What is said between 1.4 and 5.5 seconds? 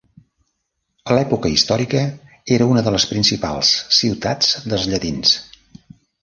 històrica era una de les principals ciutats dels llatins.